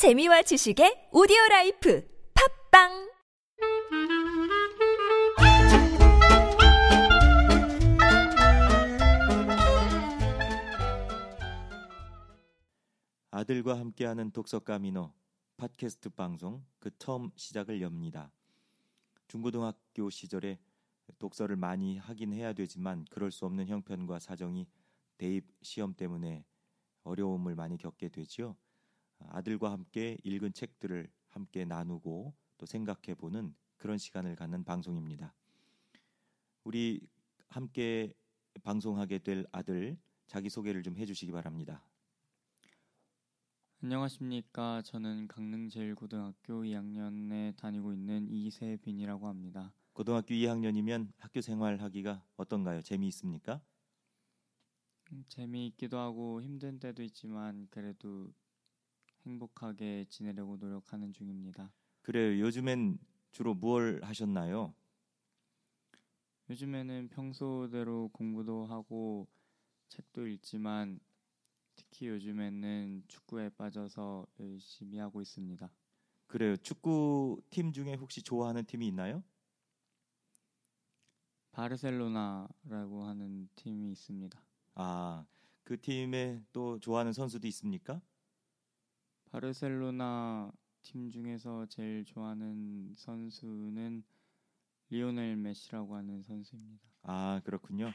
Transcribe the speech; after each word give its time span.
재미와 0.00 0.40
지식의 0.40 1.10
오디오 1.12 1.36
라이프 1.50 2.08
팝빵 2.70 3.12
아들과 13.30 13.78
함께하는 13.78 14.30
독서가미노 14.30 15.12
팟캐스트 15.58 16.08
방송 16.16 16.64
그 16.78 16.90
처음 16.96 17.30
시작을 17.36 17.82
엽니다. 17.82 18.32
중고등학교 19.28 20.08
시절에 20.08 20.58
독서를 21.18 21.56
많이 21.56 21.98
하긴 21.98 22.32
해야 22.32 22.54
되지만 22.54 23.04
그럴 23.10 23.30
수 23.30 23.44
없는 23.44 23.66
형편과 23.66 24.18
사정이 24.18 24.66
대입 25.18 25.46
시험 25.60 25.92
때문에 25.92 26.46
어려움을 27.04 27.54
많이 27.54 27.76
겪게 27.76 28.08
되지요. 28.08 28.56
아들과 29.28 29.70
함께 29.72 30.16
읽은 30.24 30.52
책들을 30.52 31.10
함께 31.28 31.64
나누고 31.64 32.34
또 32.58 32.66
생각해 32.66 33.14
보는 33.16 33.54
그런 33.76 33.98
시간을 33.98 34.36
갖는 34.36 34.64
방송입니다. 34.64 35.34
우리 36.64 37.00
함께 37.48 38.12
방송하게 38.62 39.18
될 39.18 39.46
아들 39.52 39.98
자기 40.26 40.48
소개를 40.50 40.82
좀 40.82 40.96
해주시기 40.96 41.32
바랍니다. 41.32 41.84
안녕하십니까. 43.82 44.82
저는 44.82 45.26
강릉제일고등학교 45.26 46.62
2학년에 46.64 47.56
다니고 47.56 47.94
있는 47.94 48.28
이세빈이라고 48.28 49.26
합니다. 49.26 49.72
고등학교 49.94 50.34
2학년이면 50.34 51.12
학교 51.16 51.40
생활하기가 51.40 52.22
어떤가요? 52.36 52.82
재미있습니까? 52.82 53.62
음, 55.12 55.24
재미있기도 55.28 55.98
하고 55.98 56.42
힘든 56.42 56.78
때도 56.78 57.02
있지만 57.02 57.66
그래도 57.70 58.32
행복하게 59.26 60.06
지내려고 60.08 60.56
노력하는 60.56 61.12
중입니다. 61.12 61.72
그래요. 62.02 62.40
요즘엔 62.40 62.98
주로 63.32 63.54
뭘 63.54 64.00
하셨나요? 64.02 64.74
요즘에는 66.48 67.08
평소대로 67.10 68.08
공부도 68.12 68.66
하고 68.66 69.28
책도 69.88 70.26
읽지만 70.26 70.98
특히 71.76 72.08
요즘에는 72.08 73.04
축구에 73.08 73.50
빠져서 73.50 74.26
열심히 74.40 74.98
하고 74.98 75.22
있습니다. 75.22 75.70
그래요. 76.26 76.56
축구 76.56 77.40
팀 77.50 77.72
중에 77.72 77.94
혹시 77.94 78.22
좋아하는 78.22 78.64
팀이 78.64 78.86
있나요? 78.88 79.22
바르셀로나라고 81.52 83.04
하는 83.04 83.48
팀이 83.56 83.92
있습니다. 83.92 84.40
아, 84.74 85.26
그 85.64 85.80
팀에 85.80 86.42
또 86.52 86.78
좋아하는 86.78 87.12
선수도 87.12 87.46
있습니까? 87.48 88.00
바르셀로나 89.30 90.50
팀 90.82 91.08
중에서 91.08 91.64
제일 91.66 92.04
좋아하는 92.04 92.92
선수는 92.96 94.02
리오넬 94.88 95.36
메시라고 95.36 95.94
하는 95.94 96.22
선수입니다. 96.22 96.84
아, 97.02 97.40
그렇군요. 97.44 97.92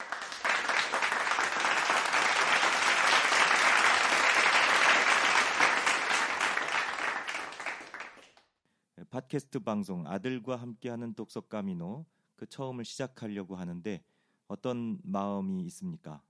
팟캐스트 9.09 9.59
방송 9.59 10.08
아들과 10.08 10.56
함께하는 10.56 11.13
독서가미노 11.16 12.06
그 12.36 12.47
처음을 12.47 12.86
시작하려고 12.86 13.56
하는데 13.58 14.03
어떤 14.47 15.00
마음이 15.03 15.63
있습니까? 15.66 16.22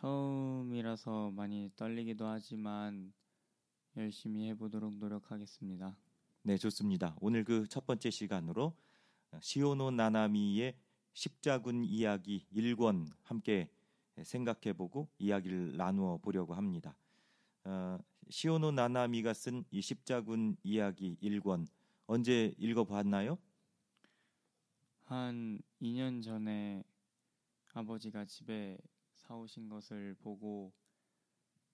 처음이라서 0.00 1.30
많이 1.32 1.70
떨리기도 1.76 2.26
하지만 2.26 3.12
열심히 3.98 4.48
해보도록 4.48 4.96
노력하겠습니다. 4.96 5.94
네, 6.42 6.56
좋습니다. 6.56 7.14
오늘 7.20 7.44
그 7.44 7.66
첫 7.68 7.84
번째 7.86 8.08
시간으로 8.10 8.74
시오노 9.40 9.90
나나미의 9.90 10.74
십자군 11.12 11.84
이야기 11.84 12.46
1권 12.54 13.08
함께 13.24 13.68
생각해보고 14.22 15.08
이야기를 15.18 15.76
나누어 15.76 16.16
보려고 16.16 16.54
합니다. 16.54 16.96
어, 17.64 17.98
시오노 18.30 18.70
나나미가 18.72 19.34
쓴 19.34 19.64
이 19.70 19.82
십자군 19.82 20.56
이야기 20.62 21.18
1권 21.22 21.66
언제 22.06 22.54
읽어봤나요? 22.56 23.36
한 25.04 25.60
2년 25.82 26.22
전에 26.22 26.84
아버지가 27.74 28.24
집에 28.24 28.78
사오신 29.30 29.68
것을 29.68 30.16
보고 30.22 30.72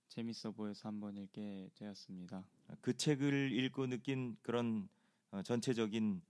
재밌어 0.08 0.50
보여서 0.50 0.90
한번 0.90 1.16
읽게 1.16 1.70
되었습니다. 1.74 2.46
그 2.82 2.94
책을 2.94 3.50
읽고 3.50 3.86
느낀 3.86 4.36
그런 4.42 4.90
어, 5.30 5.40
전체적인 5.40 6.20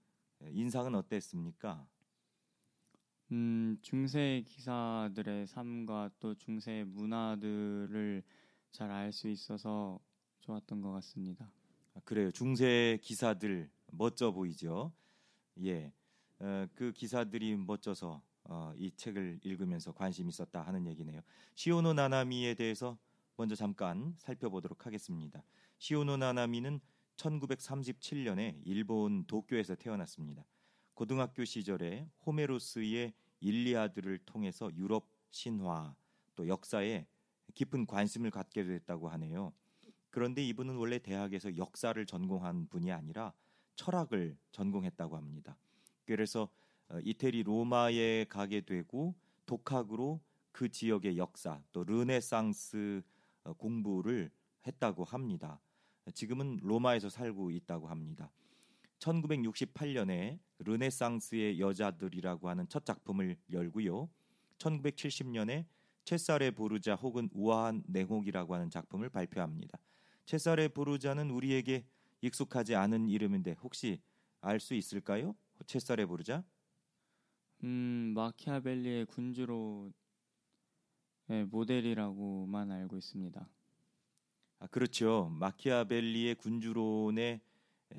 인상은 0.50 0.94
어땠습니까? 0.94 1.84
음, 3.32 3.76
중세 3.82 4.44
기사들의 4.46 5.48
삶과 5.48 6.10
또 6.20 6.36
중세 6.36 6.84
문화들을 6.84 8.22
잘 8.70 8.92
알 8.92 9.10
수 9.12 9.26
있어서 9.28 9.98
좋았던 10.42 10.80
것 10.80 10.92
같습니다. 10.92 11.50
아, 11.94 12.00
그래요. 12.04 12.30
중세 12.30 13.00
기사들 13.02 13.68
멋져 13.90 14.30
보이죠. 14.30 14.92
예, 15.64 15.92
어, 16.38 16.68
그 16.76 16.92
기사들이 16.92 17.56
멋져서 17.56 18.22
어, 18.48 18.72
이 18.76 18.90
책을 18.92 19.40
읽으면서 19.42 19.92
관심 19.92 20.28
있었다 20.28 20.62
하는 20.62 20.86
얘기네요. 20.86 21.20
시오노 21.54 21.94
나나미에 21.94 22.54
대해서 22.54 22.98
먼저 23.36 23.54
잠깐 23.54 24.14
살펴보도록 24.18 24.86
하겠습니다. 24.86 25.42
시오노 25.78 26.16
나나미는 26.16 26.80
1937년에 27.16 28.60
일본 28.64 29.24
도쿄에서 29.26 29.74
태어났습니다. 29.74 30.44
고등학교 30.94 31.44
시절에 31.44 32.08
호메로스의 32.24 33.12
일리아드를 33.40 34.18
통해서 34.20 34.74
유럽 34.76 35.08
신화 35.30 35.94
또 36.34 36.48
역사에 36.48 37.06
깊은 37.54 37.86
관심을 37.86 38.30
갖게 38.30 38.64
됐다고 38.64 39.08
하네요. 39.10 39.52
그런데 40.10 40.42
이분은 40.46 40.76
원래 40.76 40.98
대학에서 40.98 41.56
역사를 41.56 42.06
전공한 42.06 42.68
분이 42.68 42.90
아니라 42.92 43.32
철학을 43.74 44.36
전공했다고 44.52 45.16
합니다. 45.16 45.58
그래서 46.06 46.42
어, 46.42 46.48
이태리 47.02 47.42
로마에 47.42 48.24
가게 48.24 48.60
되고 48.60 49.14
독학으로 49.46 50.20
그 50.52 50.68
지역의 50.68 51.18
역사 51.18 51.60
또 51.72 51.84
르네상스 51.84 53.02
어, 53.44 53.52
공부를 53.54 54.30
했다고 54.66 55.04
합니다. 55.04 55.60
지금은 56.14 56.58
로마에서 56.62 57.08
살고 57.08 57.50
있다고 57.50 57.88
합니다. 57.88 58.32
1968년에 58.98 60.38
르네상스의 60.60 61.60
여자들이라고 61.60 62.48
하는 62.48 62.68
첫 62.68 62.84
작품을 62.84 63.36
열고요. 63.52 64.08
1970년에 64.58 65.66
채살의 66.04 66.52
보르자 66.52 66.94
혹은 66.94 67.28
우아한 67.32 67.82
냉혹이라고 67.86 68.54
하는 68.54 68.70
작품을 68.70 69.10
발표합니다. 69.10 69.78
채살의 70.24 70.70
보르자는 70.70 71.30
우리에게 71.30 71.84
익숙하지 72.20 72.74
않은 72.74 73.08
이름인데 73.08 73.56
혹시 73.62 74.00
알 74.40 74.60
수 74.60 74.74
있을까요? 74.74 75.34
채살의 75.66 76.06
보르자? 76.06 76.44
음, 77.64 78.12
마키아벨리의 78.14 79.06
군주로 79.06 79.92
네, 81.28 81.44
모델이라고만 81.44 82.70
알고 82.70 82.96
있습니다. 82.98 83.48
아, 84.58 84.66
그렇죠. 84.68 85.28
마키아벨리의 85.32 86.36
군주론에 86.36 87.40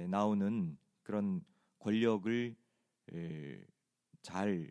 나오는 0.09 0.77
그런 1.03 1.43
권력을 1.79 2.55
에, 3.13 3.65
잘 4.21 4.69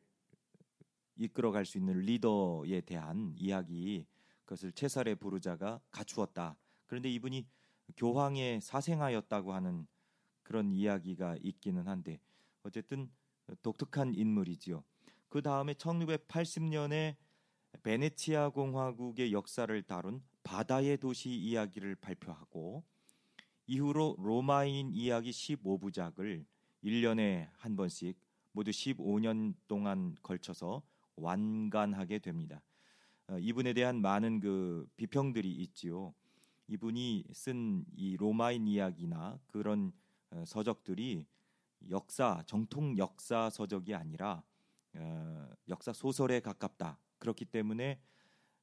이끌어갈 1.16 1.64
수 1.64 1.78
있는 1.78 2.00
리더에 2.00 2.80
대한 2.82 3.34
이야기 3.36 4.06
그것을 4.44 4.72
채살의 4.72 5.16
부르자가 5.16 5.80
갖추었다. 5.90 6.56
그런데 6.86 7.10
이분이 7.10 7.46
교황의 7.96 8.60
사생아였다고 8.60 9.52
하는 9.52 9.86
그런 10.42 10.70
이야기가 10.70 11.36
있기는 11.42 11.88
한데 11.88 12.20
어쨌든 12.62 13.10
독특한 13.62 14.14
인물이지요. 14.14 14.82
그 15.28 15.42
다음에 15.42 15.74
1980년에 15.74 17.16
베네치아 17.82 18.50
공화국의 18.50 19.32
역사를 19.32 19.82
다룬 19.82 20.22
바다의 20.42 20.98
도시 20.98 21.30
이야기를 21.30 21.96
발표하고 21.96 22.84
이후로 23.66 24.16
로마인 24.18 24.92
이야기 24.92 25.30
15부작을 25.30 26.44
1년에 26.84 27.48
한 27.52 27.76
번씩 27.76 28.18
모두 28.52 28.70
15년 28.70 29.54
동안 29.68 30.14
걸쳐서 30.22 30.82
완간하게 31.16 32.20
됩니다. 32.20 32.62
어, 33.28 33.38
이분에 33.38 33.72
대한 33.72 34.00
많은 34.00 34.40
그 34.40 34.86
비평들이 34.96 35.50
있지요. 35.50 36.14
이분이 36.68 37.24
쓴 37.32 37.84
이 37.96 38.16
로마인 38.16 38.66
이야기나 38.66 39.38
그런 39.48 39.92
어, 40.30 40.44
서적들이 40.46 41.26
역사 41.90 42.42
정통 42.46 42.98
역사 42.98 43.50
서적이 43.50 43.94
아니라 43.94 44.42
어, 44.94 45.48
역사 45.68 45.92
소설에 45.92 46.40
가깝다. 46.40 46.98
그렇기 47.18 47.44
때문에 47.46 48.00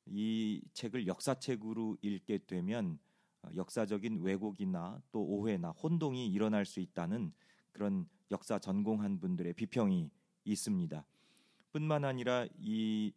이 0.06 0.62
책을 0.74 1.08
역사책으로 1.08 1.98
읽게 2.02 2.40
되면 2.46 3.00
어, 3.42 3.50
역사적인 3.56 4.22
왜곡이나 4.22 5.02
또 5.12 5.24
오해나 5.24 5.70
혼동이 5.72 6.28
일어날 6.28 6.66
수 6.66 6.80
있다는 6.80 7.34
그런 7.72 8.08
역사 8.32 8.60
전공한 8.60 9.20
분들의 9.20 9.54
비평이 9.54 10.10
있습니다. 10.46 11.06
뿐만 11.72 12.04
아니라 12.06 12.48
이 12.60 13.14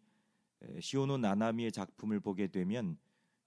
시오노 0.81 1.19
나나미의 1.19 1.72
작품을 1.72 2.20
보게 2.20 2.46
되면 2.46 2.96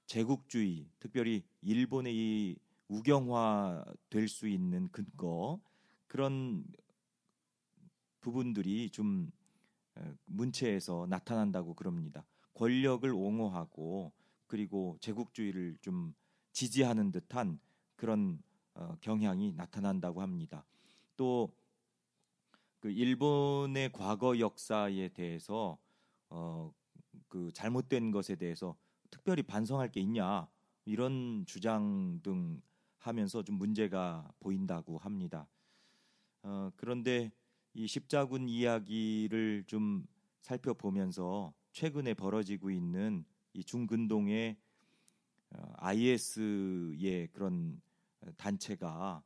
제국주의, 0.06 0.88
특별히 1.00 1.44
일본의 1.62 2.16
이 2.16 2.56
우경화 2.88 3.86
될 4.10 4.28
수 4.28 4.48
있는 4.48 4.90
근거 4.92 5.60
그런 6.10 6.66
부분들이 8.20 8.90
좀 8.90 9.32
문체에서 10.26 11.08
나타난다고 11.10 11.74
그럽니다. 11.74 12.26
권력을 12.54 13.10
옹호하고 13.10 14.12
그리고 14.48 14.98
제국주의를 15.00 15.78
좀 15.80 16.14
지지하는 16.52 17.12
듯한 17.12 17.62
그런 17.96 18.44
어, 18.74 18.98
경향이 19.00 19.54
나타난다고 19.54 20.22
합니다. 20.22 20.66
또 21.16 21.50
그 22.80 22.90
일본의 22.90 23.92
과거 23.92 24.40
역사에 24.40 25.10
대해서 25.10 25.78
어, 26.30 26.74
그 27.28 27.52
잘못된 27.54 28.12
것에 28.12 28.36
대해서 28.36 28.76
특별히 29.12 29.44
반성할 29.44 29.92
게 29.92 30.00
있냐 30.02 30.48
이런 30.86 31.44
주장 31.46 32.22
등 32.24 32.62
하면서 32.98 33.44
좀 33.44 33.58
문제가 33.58 34.30
보인다고 34.40 34.98
합니다. 34.98 35.48
어, 36.44 36.72
그런데 36.76 37.32
이 37.74 37.88
십자군 37.88 38.48
이야기를 38.48 39.66
좀 39.68 40.06
살펴보면서 40.42 41.54
최근에 41.72 42.14
벌어지고 42.14 42.72
있는 42.72 43.26
이 43.54 43.64
중근동의 43.64 44.58
어, 45.52 45.74
IS의 45.78 47.28
그런 47.32 47.82
단체가 48.38 49.24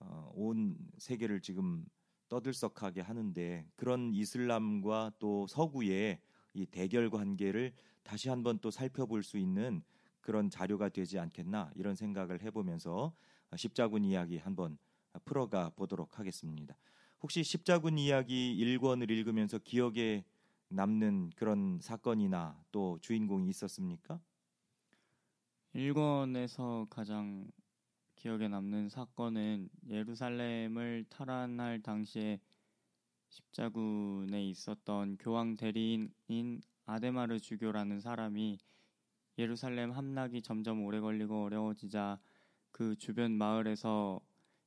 어, 0.00 0.32
온 0.34 0.76
세계를 0.98 1.40
지금 1.40 1.84
떠들썩하게 2.28 3.00
하는데 3.00 3.66
그런 3.76 4.12
이슬람과 4.14 5.12
또 5.18 5.46
서구의 5.46 6.20
이 6.54 6.66
대결 6.66 7.10
관계를 7.10 7.72
다시 8.02 8.28
한번 8.28 8.58
또 8.60 8.70
살펴볼 8.70 9.22
수 9.22 9.38
있는 9.38 9.82
그런 10.20 10.48
자료가 10.48 10.88
되지 10.88 11.18
않겠나 11.18 11.70
이런 11.74 11.94
생각을 11.94 12.42
해보면서 12.42 13.14
십자군 13.56 14.04
이야기 14.04 14.38
한번 14.38 14.78
풀어가 15.24 15.70
보도록 15.70 16.18
하겠습니다. 16.18 16.76
혹시 17.22 17.42
십자군 17.42 17.98
이야기 17.98 18.56
1권을 18.58 19.10
읽으면서 19.10 19.58
기억에 19.58 20.24
남는 20.68 21.30
그런 21.36 21.78
사건이나 21.80 22.62
또 22.72 22.98
주인공이 23.00 23.48
있었습니까? 23.48 24.20
1권에서 25.74 26.88
가장 26.88 27.50
기억에 28.16 28.48
남는 28.48 28.88
사건은 28.88 29.68
예루살렘을 29.88 31.04
탈환할 31.10 31.82
당시에 31.82 32.40
십자군에 33.28 34.48
있었던 34.50 35.16
교황 35.18 35.56
대리인인 35.56 36.62
아데마르 36.86 37.40
주교라는 37.40 38.00
사람이 38.00 38.58
예루살렘 39.38 39.90
함락이 39.90 40.42
점점 40.42 40.84
오래 40.84 41.00
걸리고 41.00 41.44
어려워지자 41.44 42.20
그 42.70 42.96
주변 42.96 43.32
마을에서 43.32 44.20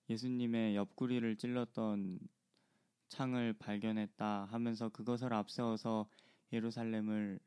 예수님의 0.09 0.75
옆구리를 0.75 1.35
찔렀던 1.37 2.19
창을 3.09 3.53
발견했다 3.53 4.45
하면서 4.45 4.89
그것을 4.89 5.33
앞세워서 5.33 6.09
예루살렘을 6.53 7.39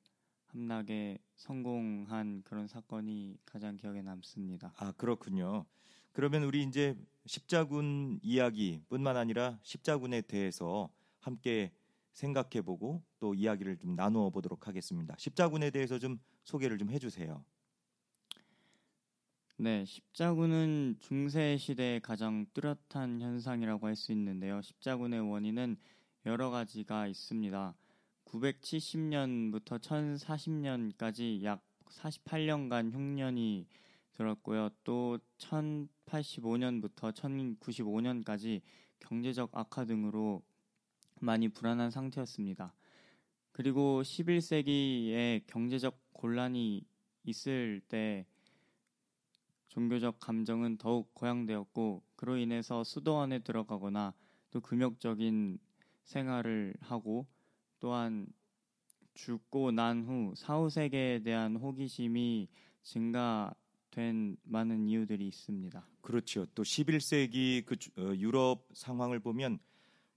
함락에 0.46 1.18
성공한 1.36 2.42
그런 2.42 2.66
사건이 2.66 3.38
가장 3.44 3.76
기억에 3.76 4.02
남습니다. 4.02 4.72
아, 4.76 4.92
그렇군요. 4.92 5.64
그러면 6.12 6.42
우리 6.44 6.62
이제 6.64 6.96
십자군 7.26 8.18
이야기뿐만 8.22 9.16
아니라 9.16 9.58
십자군에 9.62 10.22
대해서 10.22 10.90
함께 11.20 11.72
생각해 12.12 12.62
보고 12.64 13.02
또 13.20 13.34
이야기를 13.34 13.78
좀 13.78 13.94
나누어 13.94 14.30
보도록 14.30 14.66
하겠습니다. 14.66 15.14
십자군에 15.18 15.70
대해서 15.70 15.98
좀 15.98 16.18
소개를 16.44 16.78
좀 16.78 16.90
해 16.90 16.98
주세요. 16.98 17.44
네, 19.62 19.84
십자군은 19.84 20.96
중세 21.00 21.58
시대의 21.58 22.00
가장 22.00 22.46
뚜렷한 22.54 23.20
현상이라고 23.20 23.88
할 23.88 23.94
수 23.94 24.10
있는데요. 24.12 24.62
십자군의 24.62 25.20
원인은 25.20 25.76
여러 26.24 26.48
가지가 26.48 27.06
있습니다. 27.06 27.74
970년부터 28.24 29.78
1040년까지 29.78 31.42
약 31.42 31.62
48년간 31.90 32.90
흉년이 32.90 33.66
들었고요. 34.14 34.70
또 34.82 35.18
1085년부터 35.36 37.12
1095년까지 37.12 38.62
경제적 38.98 39.50
악화 39.52 39.84
등으로 39.84 40.42
많이 41.20 41.50
불안한 41.50 41.90
상태였습니다. 41.90 42.72
그리고 43.52 44.00
11세기에 44.00 45.42
경제적 45.46 45.98
곤란이 46.14 46.82
있을 47.24 47.82
때 47.90 48.24
종교적 49.70 50.19
감정은 50.20 50.76
더욱 50.76 51.14
고양되었고 51.14 52.02
그로 52.17 52.37
인해서 52.37 52.84
수도원에 52.84 53.38
들어가거나 53.38 54.12
또 54.50 54.61
금욕적인 54.61 55.58
생활을 56.05 56.75
하고 56.81 57.26
또한 57.78 58.26
죽고 59.14 59.70
난 59.70 60.02
후 60.02 60.34
사후 60.37 60.70
세계에 60.70 61.20
대한 61.20 61.56
호기심이 61.56 62.49
증가된 62.82 64.37
많은 64.43 64.88
이유들이 64.88 65.26
있습니다. 65.28 65.87
그렇죠. 66.00 66.46
또 66.55 66.62
11세기 66.62 67.64
그 67.64 67.76
어, 68.00 68.14
유럽 68.16 68.66
상황을 68.73 69.20
보면 69.20 69.61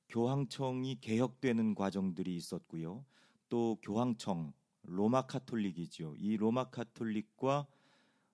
교황청이 0.10 1.00
개혁되는 1.00 1.76
과정들이 1.76 2.36
있었고요. 2.36 3.06
또 3.50 3.78
교황청 3.84 4.54
로마 4.84 5.28
카톨릭이죠. 5.28 6.16
이 6.18 6.38
로마 6.38 6.70
카톨릭과 6.70 7.68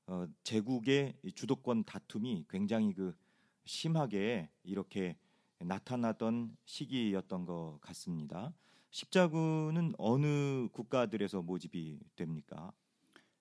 어, 0.09 0.25
제국의 0.41 1.13
주도권 1.35 1.83
다툼이 1.83 2.45
굉장히 2.50 2.95
그 2.95 3.15
심하게 3.65 4.50
이렇게 4.63 5.15
나타나던 5.59 6.57
시기였던 6.65 7.45
것 7.45 7.77
같습니다. 7.81 8.51
십자군은 8.89 9.94
어느 10.00 10.67
국가들에서 10.69 11.44
모집이 11.44 12.00
됩니까? 12.15 12.71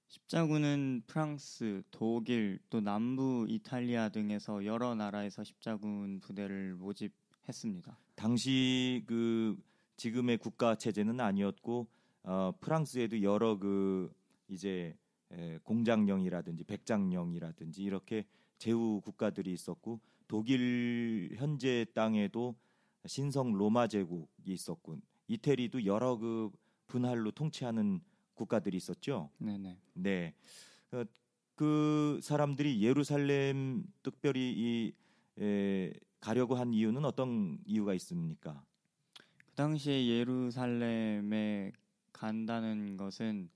십자군은 0.09 1.05
프랑스, 1.07 1.83
독일, 1.91 2.59
또 2.69 2.83
남부 2.83 3.47
이탈리아 3.49 4.11
등에서 4.11 4.67
여러 4.67 4.95
나라에서 4.95 5.45
십자군 5.45 6.21
부대를 6.21 6.75
모집했습니다. 6.75 7.99
당시 8.15 9.05
그 9.07 9.57
지금의 9.97 10.37
국가 10.37 10.75
체제는 10.75 11.19
아니었고 11.19 11.87
어, 12.25 12.53
프랑스에도 12.61 13.23
여러 13.23 13.59
그 13.59 14.13
이제 14.49 14.95
에, 14.99 15.08
공장령이라든지 15.65 16.65
백장령이라든지 16.65 17.83
이렇게 17.83 18.25
제후 18.59 19.01
국가들이 19.05 19.53
있었고 19.53 20.01
독일 20.27 21.35
현재 21.37 21.87
땅에도 21.95 22.57
신성 23.07 23.53
로마 23.53 23.87
제국이 23.87 24.53
있었고 24.53 24.97
이태리도 25.29 25.85
여러 25.87 26.17
그 26.17 26.51
분할로 26.87 27.31
통치하는 27.31 28.01
국가들이 28.35 28.77
있었죠. 28.77 29.31
네네. 29.39 29.79
네. 29.95 30.35
어, 30.93 31.05
그 31.55 32.21
사람들이 32.23 32.83
예루살렘 32.83 33.85
특별히 34.03 34.55
이 34.57 34.93
에, 35.43 35.93
가려고 36.21 36.55
한 36.55 36.73
이유는 36.73 37.05
어떤 37.05 37.59
이유가 37.67 37.95
있습니까? 37.95 38.65
그 39.45 39.53
당시에 39.55 40.07
예루살렘에 40.07 41.73
간다는 42.13 42.97
것은 42.97 43.51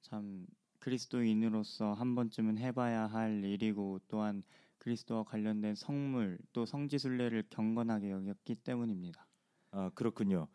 참 0.00 0.46
그리스도인으로서 0.88 1.92
한 1.92 2.14
번쯤은 2.14 2.56
해봐야 2.56 3.08
할 3.08 3.44
일이고 3.44 4.00
또한 4.08 4.42
그리스도와 4.78 5.22
관련된 5.22 5.74
성물 5.74 6.38
또 6.54 6.64
성지 6.64 6.98
순례를 6.98 7.44
경건하게 7.50 8.10
여겼기 8.10 8.54
때문입니다. 8.54 9.26
아 9.70 9.90
그렇군요. 9.94 10.48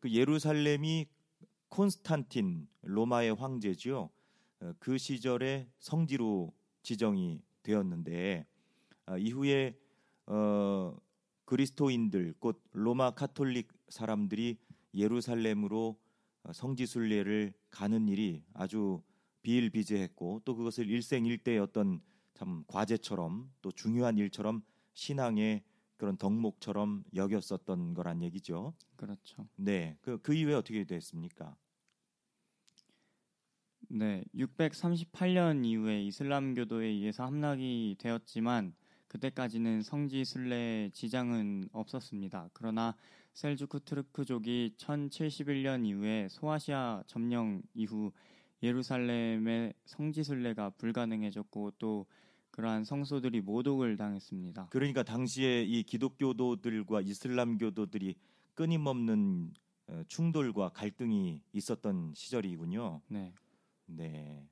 그 0.00 0.10
예루살렘이 0.10 1.06
콘스탄틴 1.68 2.66
로마의 2.82 3.34
황제지요. 3.36 4.10
어, 4.60 4.72
그 4.80 4.98
시절에 4.98 5.68
성지로 5.78 6.52
지정이 6.82 7.40
되었는데 7.62 8.44
아, 9.04 9.16
이후에 9.16 9.78
어, 10.26 10.96
그리스도인들 11.44 12.34
곧 12.40 12.60
로마 12.72 13.12
카톨릭 13.12 13.72
사람들이 13.88 14.58
예루살렘으로 14.94 15.96
어, 16.42 16.52
성지 16.52 16.86
순례를 16.86 17.52
가는 17.70 18.08
일이 18.08 18.42
아주 18.52 19.00
비일비재했고 19.46 20.42
또 20.44 20.56
그것을 20.56 20.90
일생일대의 20.90 21.60
어떤 21.60 22.00
참 22.34 22.64
과제처럼 22.66 23.48
또 23.62 23.70
중요한 23.70 24.18
일처럼 24.18 24.60
신앙의 24.94 25.62
그런 25.96 26.16
덕목처럼 26.16 27.04
여겼었던 27.14 27.94
거란 27.94 28.24
얘기죠. 28.24 28.74
그렇죠. 28.96 29.46
네, 29.54 29.96
그, 30.00 30.18
그 30.18 30.34
이후에 30.34 30.54
어떻게 30.54 30.82
됐습니까? 30.82 31.56
네, 33.88 34.24
638년 34.34 35.64
이후에 35.64 36.02
이슬람교도에 36.02 36.84
의해서 36.84 37.24
함락이 37.24 37.94
되었지만 38.00 38.74
그때까지는 39.06 39.82
성지 39.82 40.24
순례 40.24 40.90
지장은 40.92 41.68
없었습니다. 41.70 42.50
그러나 42.52 42.96
셀주크 43.34 43.78
투르크족이 43.84 44.74
1071년 44.76 45.86
이후에 45.86 46.26
소아시아 46.30 47.04
점령 47.06 47.62
이후 47.74 48.10
예루살렘의 48.66 49.74
성지 49.84 50.22
순례가 50.22 50.70
불가능해졌고 50.70 51.72
또 51.78 52.06
그러한 52.50 52.84
성소들이 52.84 53.42
모독을 53.42 53.96
당했습니다. 53.96 54.68
그러니까 54.70 55.02
당시에 55.02 55.62
이 55.62 55.82
기독교도들과 55.82 57.02
이슬람교도들이 57.02 58.16
끊임없는 58.54 59.52
어, 59.88 60.02
충돌과 60.08 60.70
갈등이 60.70 61.42
있었던 61.52 62.12
시절이군요. 62.14 63.02
네. 63.08 63.32
네. 63.86 64.48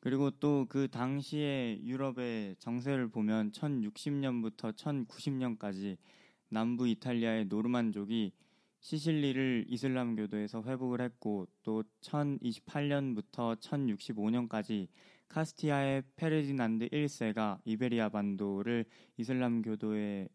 그리고 0.00 0.30
또 0.30 0.66
그 0.68 0.88
당시에 0.88 1.80
유럽의 1.82 2.56
정세를 2.58 3.08
보면 3.08 3.52
1060년부터 3.52 4.74
1090년까지 4.74 5.96
남부 6.48 6.88
이탈리아의 6.88 7.46
노르만족이 7.46 8.32
시실리를 8.82 9.66
이슬람교도에서 9.68 10.64
회복을 10.64 11.00
했고 11.00 11.46
또 11.62 11.84
1028년부터 12.00 13.56
1065년까지 13.58 14.88
카스티아의 15.28 16.02
페르디난드 16.16 16.88
1세가 16.88 17.60
이베리아 17.64 18.08
반도를 18.08 18.84
이슬람교도에 19.16 20.28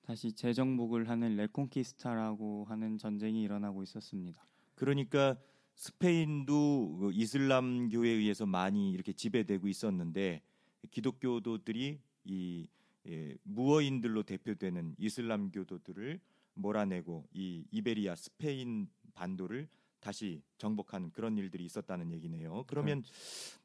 다시 0.00 0.32
재정복을 0.32 1.08
하는 1.10 1.36
레콘키스타라고 1.36 2.64
하는 2.64 2.96
전쟁이 2.96 3.42
일어나고 3.42 3.82
있었습니다. 3.82 4.42
그러니까 4.74 5.36
스페인도 5.74 6.96
그 6.98 7.12
이슬람교에 7.12 8.08
의해서 8.08 8.46
많이 8.46 8.90
이렇게 8.90 9.12
지배되고 9.12 9.68
있었는데 9.68 10.42
기독교도들이 10.90 12.00
이 12.24 12.68
예, 13.06 13.36
무어인들로 13.44 14.22
대표되는 14.24 14.94
이슬람교도들을 14.98 16.20
몰아내고 16.54 17.28
이 17.32 17.64
이베리아 17.70 18.14
스페인 18.16 18.88
반도를 19.14 19.68
다시 20.00 20.42
정복하는 20.58 21.10
그런 21.12 21.36
일들이 21.36 21.64
있었다는 21.64 22.10
얘기네요. 22.12 22.64
그러면 22.66 23.02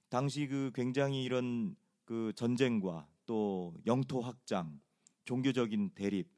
당시 0.09 0.47
그 0.47 0.71
굉장히 0.73 1.23
이런 1.23 1.75
그 2.03 2.33
전쟁과 2.35 3.07
또 3.25 3.73
영토 3.85 4.21
확장, 4.21 4.79
종교적인 5.25 5.91
대립 5.95 6.29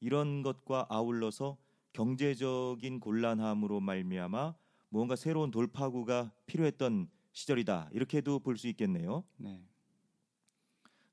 이런 0.00 0.42
것과 0.42 0.86
아울러서 0.88 1.56
경제적인 1.92 3.00
곤란함으로 3.00 3.80
말미암아 3.80 4.54
무언가 4.90 5.16
새로운 5.16 5.50
돌파구가 5.50 6.32
필요했던 6.46 7.08
시절이다 7.32 7.90
이렇게도 7.92 8.40
볼 8.40 8.56
수 8.56 8.68
있겠네요. 8.68 9.24
네. 9.36 9.60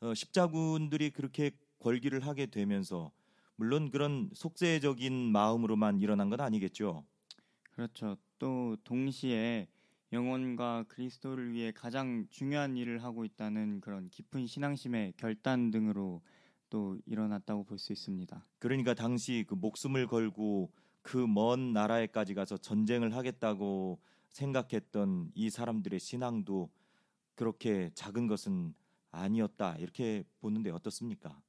어, 0.01 0.13
십자군들이 0.13 1.09
그렇게 1.11 1.51
걸기를 1.79 2.25
하게 2.25 2.45
되면서 2.45 3.11
물론 3.57 3.89
그런 3.91 4.29
속세적인 4.33 5.31
마음으로만 5.31 5.99
일어난 5.99 6.29
건 6.29 6.41
아니겠죠. 6.41 7.05
그렇죠. 7.71 8.17
또 8.39 8.75
동시에 8.83 9.67
영혼과 10.13 10.83
그리스도를 10.87 11.53
위해 11.53 11.71
가장 11.71 12.27
중요한 12.29 12.77
일을 12.77 13.03
하고 13.03 13.25
있다는 13.25 13.81
그런 13.81 14.09
깊은 14.09 14.47
신앙심의 14.47 15.13
결단 15.17 15.71
등으로 15.71 16.21
또 16.69 16.97
일어났다고 17.05 17.63
볼 17.65 17.77
수 17.79 17.93
있습니다. 17.93 18.45
그러니까 18.59 18.93
당시 18.93 19.45
그 19.47 19.55
목숨을 19.55 20.07
걸고 20.07 20.71
그 21.01 21.19
먼 21.27 21.73
나라에까지 21.73 22.33
가서 22.35 22.57
전쟁을 22.57 23.15
하겠다고 23.15 23.99
생각했던 24.29 25.31
이 25.35 25.49
사람들의 25.49 25.99
신앙도 25.99 26.69
그렇게 27.35 27.91
작은 27.95 28.27
것은 28.27 28.73
아니었다 29.11 29.77
이렇게 29.77 30.23
보는데 30.39 30.69
어떻습니까? 30.71 31.41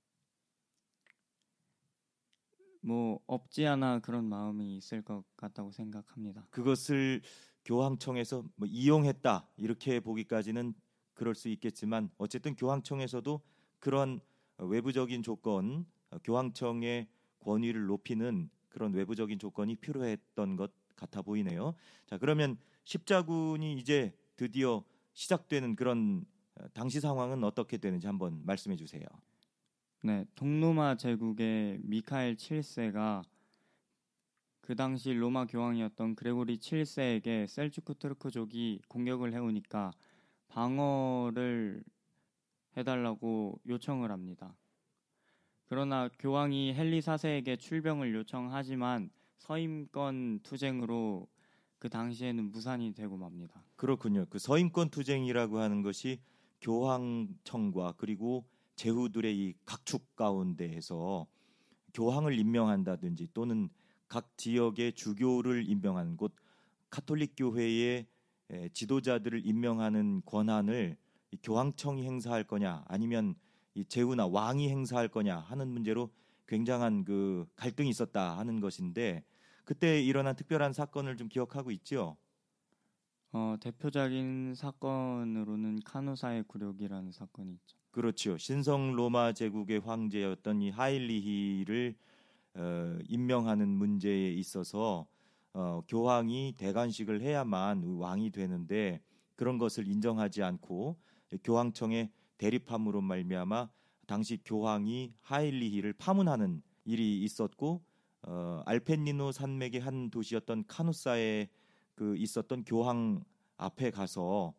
뭐 2.88 3.20
없지 3.26 3.66
않아 3.66 3.98
그런 3.98 4.24
마음이 4.24 4.78
있을 4.78 5.02
것 5.02 5.22
같다고 5.36 5.70
생각합니다. 5.72 6.46
그것을 6.48 7.20
교황청에서 7.66 8.42
뭐 8.56 8.66
이용했다 8.66 9.46
이렇게 9.58 10.00
보기까지는 10.00 10.72
그럴 11.12 11.34
수 11.34 11.50
있겠지만 11.50 12.08
어쨌든 12.16 12.56
교황청에서도 12.56 13.42
그런 13.78 14.20
외부적인 14.56 15.22
조건, 15.22 15.84
교황청의 16.24 17.08
권위를 17.40 17.84
높이는 17.84 18.48
그런 18.70 18.94
외부적인 18.94 19.38
조건이 19.38 19.76
필요했던 19.76 20.56
것 20.56 20.72
같아 20.96 21.20
보이네요. 21.20 21.74
자 22.06 22.16
그러면 22.16 22.56
십자군이 22.84 23.74
이제 23.74 24.16
드디어 24.36 24.82
시작되는 25.12 25.76
그런 25.76 26.24
당시 26.72 27.00
상황은 27.00 27.44
어떻게 27.44 27.76
되는지 27.76 28.06
한번 28.06 28.40
말씀해 28.46 28.76
주세요. 28.76 29.04
네, 30.00 30.24
동로마 30.36 30.96
제국의 30.96 31.80
미카엘 31.82 32.36
7세가 32.36 33.24
그 34.60 34.76
당시 34.76 35.12
로마 35.12 35.44
교황이었던 35.44 36.14
그레고리 36.14 36.58
7세에게 36.58 37.48
셀주크 37.48 37.94
트르크족이 37.94 38.82
공격을 38.86 39.32
해오니까 39.32 39.90
방어를 40.46 41.82
해달라고 42.76 43.60
요청을 43.66 44.12
합니다. 44.12 44.56
그러나 45.66 46.08
교황이 46.20 46.74
헨리 46.76 47.00
4세에게 47.00 47.58
출병을 47.58 48.14
요청하지만 48.14 49.10
서임권 49.38 50.40
투쟁으로 50.44 51.26
그 51.80 51.88
당시에는 51.88 52.52
무산이 52.52 52.94
되고 52.94 53.16
맙니다. 53.16 53.64
그렇군요. 53.74 54.26
그 54.30 54.38
서임권 54.38 54.90
투쟁이라고 54.90 55.58
하는 55.58 55.82
것이 55.82 56.20
교황청과 56.60 57.94
그리고 57.96 58.44
제후들의 58.78 59.36
이 59.36 59.54
각축 59.66 60.14
가운데에서 60.14 61.26
교황을 61.92 62.38
임명한다든지 62.38 63.28
또는 63.34 63.68
각 64.06 64.36
지역의 64.38 64.94
주교를 64.94 65.68
임명하는 65.68 66.16
곳 66.16 66.34
카톨릭 66.88 67.34
교회의 67.36 68.06
지도자들을 68.72 69.44
임명하는 69.44 70.22
권한을 70.24 70.96
교황청이 71.42 72.04
행사할 72.04 72.44
거냐 72.44 72.84
아니면 72.86 73.34
이 73.74 73.84
제후나 73.84 74.26
왕이 74.26 74.70
행사할 74.70 75.08
거냐 75.08 75.38
하는 75.38 75.68
문제로 75.68 76.10
굉장한 76.46 77.04
그 77.04 77.46
갈등이 77.56 77.90
있었다 77.90 78.38
하는 78.38 78.60
것인데 78.60 79.24
그때 79.64 80.00
일어난 80.00 80.34
특별한 80.34 80.72
사건을 80.72 81.16
좀 81.16 81.28
기억하고 81.28 81.70
있죠. 81.72 82.16
어, 83.32 83.56
대표적인 83.60 84.54
사건으로는 84.54 85.80
카누사의 85.84 86.44
굴욕이라는 86.44 87.12
사건이 87.12 87.52
있죠. 87.52 87.77
그렇죠. 87.90 88.36
신성 88.36 88.92
로마 88.92 89.32
제국의 89.32 89.80
황제였던 89.80 90.62
이 90.62 90.70
하일리히를 90.70 91.96
어, 92.54 92.98
임명하는 93.08 93.68
문제에 93.68 94.30
있어서 94.32 95.06
어, 95.54 95.82
교황이 95.88 96.54
대관식을 96.58 97.22
해야만 97.22 97.82
왕이 97.84 98.30
되는데 98.30 99.00
그런 99.36 99.58
것을 99.58 99.88
인정하지 99.88 100.42
않고 100.42 100.96
교황청의 101.42 102.10
대립함으로 102.36 103.00
말미암아 103.00 103.70
당시 104.06 104.38
교황이 104.44 105.14
하일리히를 105.22 105.94
파문하는 105.94 106.62
일이 106.84 107.22
있었고 107.22 107.82
어, 108.22 108.62
알펜니노 108.66 109.32
산맥의 109.32 109.80
한 109.80 110.10
도시였던 110.10 110.66
카누사에 110.66 111.48
그 111.94 112.16
있었던 112.16 112.64
교황 112.64 113.24
앞에 113.56 113.90
가서 113.90 114.52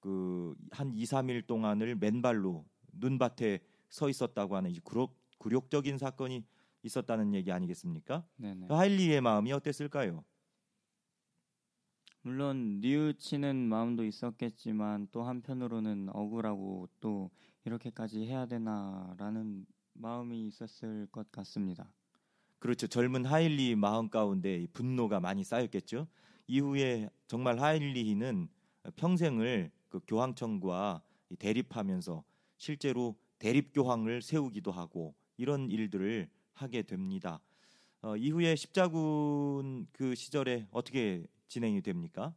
그 0.00 0.54
한 0.70 0.92
2, 0.94 1.04
3일 1.04 1.46
동안을 1.46 1.96
맨발로 1.96 2.64
눈밭에 2.92 3.60
서 3.88 4.08
있었다고 4.08 4.56
하는 4.56 4.72
굴욕, 4.82 5.14
굴욕적인 5.38 5.98
사건이 5.98 6.44
있었다는 6.82 7.34
얘기 7.34 7.52
아니겠습니까? 7.52 8.26
네네. 8.36 8.68
그 8.68 8.74
하일리의 8.74 9.20
마음이 9.20 9.52
어땠을까요? 9.52 10.24
물론 12.22 12.80
뉘우치는 12.80 13.56
마음도 13.56 14.04
있었겠지만 14.04 15.08
또 15.10 15.24
한편으로는 15.24 16.08
억울하고 16.12 16.88
또 17.00 17.30
이렇게까지 17.64 18.26
해야 18.26 18.46
되나라는 18.46 19.66
마음이 19.94 20.46
있었을 20.46 21.06
것 21.10 21.30
같습니다. 21.32 21.92
그렇죠. 22.60 22.86
젊은 22.86 23.24
하일리 23.24 23.74
마음 23.74 24.08
가운데 24.08 24.66
분노가 24.72 25.18
많이 25.18 25.42
쌓였겠죠. 25.42 26.06
이후에 26.46 27.10
정말 27.26 27.58
하일리히는 27.58 28.48
평생을 28.96 29.72
그 29.88 30.00
교황청과 30.06 31.02
대립하면서 31.38 32.22
실제로 32.62 33.16
대립 33.40 33.74
교황을 33.74 34.22
세우기도 34.22 34.70
하고 34.70 35.16
이런 35.36 35.68
일들을 35.68 36.30
하게 36.52 36.82
됩니다. 36.82 37.40
어, 38.02 38.16
이후에 38.16 38.54
십자군 38.54 39.88
그 39.90 40.14
시절에 40.14 40.68
어떻게 40.70 41.26
진행이 41.48 41.82
됩니까? 41.82 42.32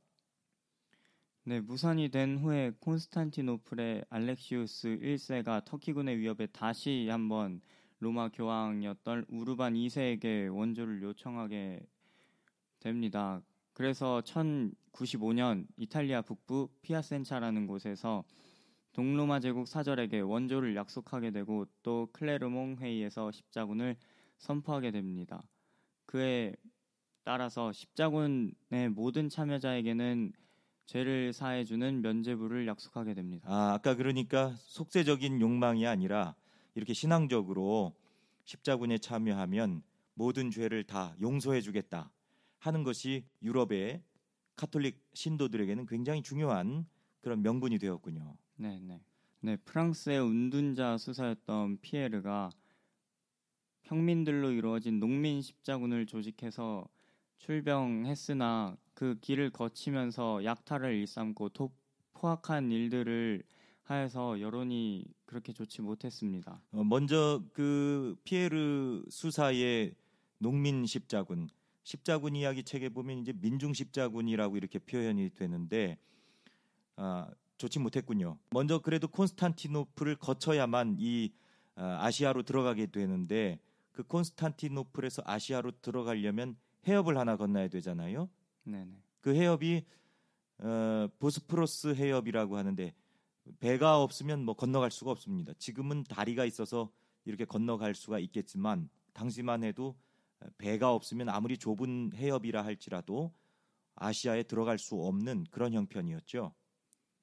네, 1.43 1.61
무산이 1.61 2.09
된 2.09 2.39
후에 2.39 2.71
콘스탄티노플의 2.79 4.05
알렉시우스 4.09 4.97
1세가 4.99 5.63
터키군의 5.63 6.17
위협에 6.17 6.47
다시 6.47 7.07
한번 7.07 7.61
로마 7.99 8.29
교황이었던 8.29 9.25
우르반 9.29 9.75
2세에게 9.75 10.51
원조를 10.51 11.03
요청하게 11.03 11.85
됩니다. 12.79 13.43
그래서 13.73 14.23
1095년 14.25 15.67
이탈리아 15.77 16.23
북부 16.23 16.69
피아센차라는 16.81 17.67
곳에서 17.67 18.23
동로마 18.95 19.41
제국 19.41 19.67
사절에게 19.67 20.21
원조를 20.21 20.77
약속하게 20.77 21.31
되고 21.31 21.65
또 21.83 22.07
클레르몽 22.13 22.77
회의에서 22.79 23.29
십자군을 23.29 23.97
선포하게 24.37 24.91
됩니다. 24.91 25.43
그에 26.05 26.55
따라서 27.25 27.73
십자군의 27.73 28.89
모든 28.91 29.27
참여자에게는 29.27 30.31
죄를 30.85 31.33
사해주는 31.33 32.01
면죄부를 32.01 32.67
약속하게 32.67 33.15
됩니다. 33.15 33.45
아, 33.51 33.73
아까 33.73 33.95
그러니까 33.95 34.55
속세적인 34.59 35.41
욕망이 35.41 35.85
아니라 35.85 36.33
이렇게 36.73 36.93
신앙적으로 36.93 37.93
십자군에 38.45 38.97
참여하면 38.97 39.83
모든 40.13 40.51
죄를 40.51 40.85
다 40.85 41.17
용서해 41.19 41.59
주겠다 41.59 42.13
하는 42.59 42.83
것이 42.83 43.25
유럽의 43.41 44.03
카톨릭 44.55 45.03
신도들에게는 45.13 45.85
굉장히 45.85 46.21
중요한 46.21 46.85
그런 47.19 47.41
명분이 47.41 47.77
되었군요. 47.77 48.37
네, 48.57 48.79
네. 48.81 49.01
네, 49.41 49.57
프랑스의 49.57 50.19
운둔자 50.19 50.97
수사였던 50.97 51.79
피에르가 51.81 52.49
평민들로 53.83 54.51
이루어진 54.51 54.99
농민 54.99 55.41
십자군을 55.41 56.05
조직해서 56.05 56.87
출병했으나 57.39 58.77
그 58.93 59.19
길을 59.19 59.51
거치면서 59.51 60.43
약탈을 60.45 60.95
일삼고 60.95 61.49
토, 61.49 61.71
포악한 62.13 62.71
일들을 62.71 63.43
하여서 63.83 64.39
여론이 64.39 65.05
그렇게 65.25 65.53
좋지 65.53 65.81
못했습니다. 65.81 66.61
어, 66.71 66.83
먼저 66.83 67.43
그 67.53 68.15
피에르 68.23 69.03
수사의 69.09 69.93
농민 70.39 70.85
십자군, 70.85 71.49
십자군 71.83 72.35
이야기 72.35 72.63
책에 72.63 72.89
보면 72.89 73.19
이제 73.19 73.33
민중 73.33 73.73
십자군이라고 73.73 74.57
이렇게 74.57 74.79
표현이 74.79 75.31
되는데 75.35 75.99
아, 76.95 77.29
좋지 77.57 77.79
못했군요. 77.79 78.37
먼저 78.51 78.79
그래도 78.79 79.07
콘스탄티노플을 79.07 80.15
거쳐야만 80.17 80.97
이 80.99 81.31
아, 81.75 81.99
아시아로 82.05 82.43
들어가게 82.43 82.87
되는데 82.87 83.59
그 83.91 84.03
콘스탄티노플에서 84.03 85.23
아시아로 85.25 85.71
들어가려면 85.81 86.57
해협을 86.87 87.17
하나 87.17 87.37
건너야 87.37 87.67
되잖아요. 87.67 88.29
네, 88.63 88.85
네. 88.85 88.91
그 89.21 89.33
해협이 89.33 89.85
어, 90.59 91.07
보스포러스 91.19 91.95
해협이라고 91.95 92.57
하는데 92.57 92.93
배가 93.59 94.01
없으면 94.01 94.43
뭐 94.43 94.55
건너갈 94.55 94.91
수가 94.91 95.11
없습니다. 95.11 95.53
지금은 95.57 96.03
다리가 96.03 96.45
있어서 96.45 96.91
이렇게 97.25 97.45
건너갈 97.45 97.95
수가 97.95 98.19
있겠지만 98.19 98.89
당시만 99.13 99.63
해도 99.63 99.95
배가 100.57 100.93
없으면 100.93 101.29
아무리 101.29 101.57
좁은 101.57 102.11
해협이라 102.15 102.63
할지라도 102.63 103.33
아시아에 103.95 104.43
들어갈 104.43 104.77
수 104.77 104.95
없는 104.95 105.45
그런 105.51 105.73
형편이었죠. 105.73 106.53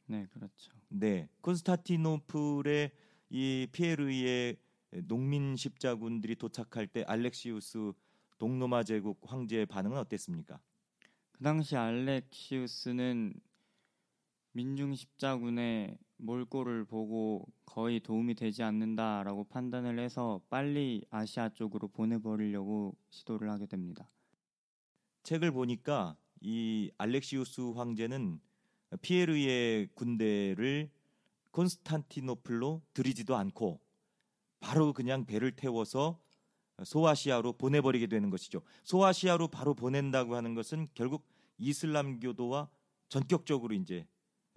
네, 0.07 0.27
그렇죠. 0.31 0.73
네, 0.89 1.29
콘스타티노플의 1.41 2.91
이 3.31 3.67
피에르의 3.73 4.57
농민 5.05 5.57
십자군들이 5.57 6.37
도착할 6.37 6.87
때 6.87 7.03
알렉시우스 7.07 7.93
동로마 8.39 8.83
제국 8.83 9.21
황제의 9.25 9.67
반응은 9.67 9.97
어땠습니까? 9.99 10.61
그 11.33 11.43
당시 11.43 11.77
알렉시우스는 11.77 13.35
민중 14.53 14.95
십자군의 14.95 15.97
몰골을 16.19 16.85
보고 16.85 17.47
거의 17.65 18.01
도움이 18.01 18.35
되지 18.35 18.63
않는다라고 18.63 19.45
판단을 19.45 19.99
해서 19.99 20.41
빨리 20.51 21.05
아시아 21.11 21.49
쪽으로 21.49 21.89
보내버리려고 21.89 22.95
시도를 23.09 23.51
하게 23.51 23.67
됩니다. 23.67 24.11
책을 25.23 25.53
보니까 25.53 26.17
이 26.41 26.91
알렉시우스 26.99 27.73
황제는 27.75 28.41
피에르의 29.01 29.89
군대를 29.95 30.91
콘스탄티노플로 31.51 32.83
들이지도 32.95 33.37
않고 33.37 33.81
바로 34.61 34.93
그냥 34.93 35.25
배를 35.25 35.53
태워서 35.53 36.21
소아시아로 36.85 37.55
보내버리게 37.55 38.07
되는 38.07 38.31
것이죠. 38.31 38.63
소아시아로 38.85 39.49
바로 39.49 39.75
보낸다고 39.75 40.35
하는 40.35 40.55
것은 40.55 40.89
결국 40.95 41.27
이슬람교도와 41.59 42.69
전격적으로 43.09 43.75
이제 43.75 44.07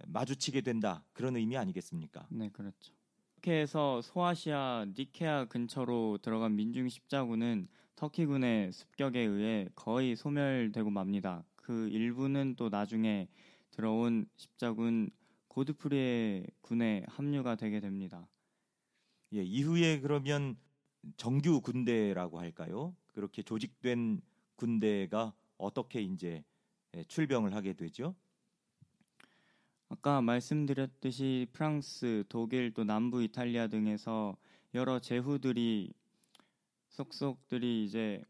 마주치게 0.06 0.62
된다 0.62 1.04
그런 1.12 1.36
의미 1.36 1.56
아니겠습니까? 1.56 2.26
네, 2.30 2.48
그렇죠. 2.50 2.94
이렇게 3.34 3.60
해서 3.60 4.00
소아시아 4.02 4.86
니케아 4.96 5.46
근처로 5.46 6.18
들어간 6.22 6.56
민중 6.56 6.88
십자군은 6.88 7.68
터키군의 7.94 8.72
습격에 8.72 9.20
의해 9.20 9.68
거의 9.74 10.16
소멸되고 10.16 10.90
맙니다. 10.90 11.44
그 11.54 11.88
일부는 11.88 12.54
또 12.56 12.68
나중에 12.68 13.28
들어온 13.76 14.26
십자군 14.36 15.10
고드프리의 15.48 16.46
군에 16.62 17.04
합류가 17.08 17.56
되게 17.56 17.78
됩니다. 17.78 18.26
예, 19.34 19.42
이후에 19.42 20.00
그러면 20.00 20.56
정규 21.18 21.60
군대라고 21.60 22.40
할까요? 22.40 22.96
그렇게 23.08 23.42
조직된 23.42 24.22
군대가 24.56 25.34
어떻게 25.58 26.00
이제 26.00 26.42
출병을 27.08 27.54
하게 27.54 27.74
되죠? 27.74 28.14
아까 29.90 30.22
말씀드렸듯이 30.22 31.46
프랑스, 31.52 32.24
독일 32.30 32.72
또 32.72 32.82
남부 32.82 33.22
이탈리아 33.22 33.66
등에서 33.66 34.38
여러 34.72 34.98
제후들이 35.00 35.92
속속들이 36.88 37.84
이제 37.84 38.22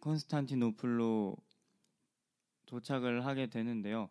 콘스탄티노플로 0.00 1.36
도착을 2.74 3.24
하게 3.24 3.46
되는데요. 3.46 4.08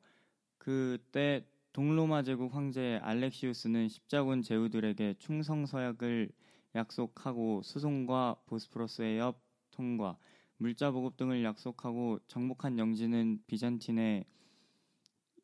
그때 0.58 1.46
동로마 1.74 2.24
제국 2.24 2.56
황제 2.56 2.98
알렉시우스는 3.04 3.90
십자군 3.90 4.42
제후들에게 4.42 5.16
충성 5.20 5.66
서약을 5.66 6.32
약속하고 6.76 7.62
수송과 7.64 8.38
보스포러스의 8.46 9.18
옆 9.20 9.42
통과, 9.72 10.18
물자 10.58 10.92
보급 10.92 11.18
등을 11.18 11.44
약속하고 11.44 12.20
정복한 12.28 12.80
영지는 12.80 13.40
비잔틴의 13.48 14.24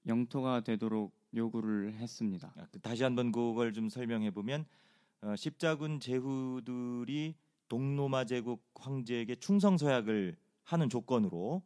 영토가 0.07 0.61
되도록 0.61 1.13
요구를 1.35 1.95
했습니다. 1.95 2.53
아, 2.55 2.67
그 2.71 2.79
다시 2.79 3.03
한번 3.03 3.31
그걸 3.33 3.73
좀 3.73 3.89
설명해 3.89 4.31
보면 4.31 4.65
어, 5.21 5.35
십자군 5.35 5.99
제후들이 5.99 7.35
동로마 7.67 8.23
제국 8.23 8.65
황제에게 8.75 9.35
충성 9.35 9.77
서약을 9.77 10.37
하는 10.63 10.89
조건으로 10.89 11.63